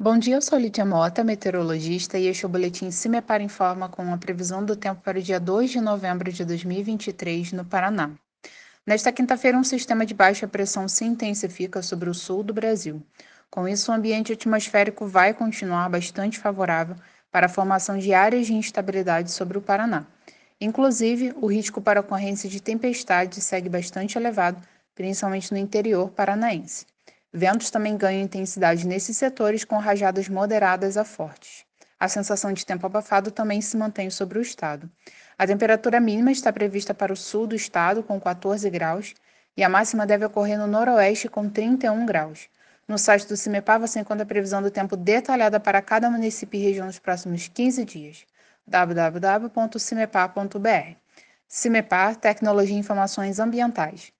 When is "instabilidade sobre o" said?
18.54-19.60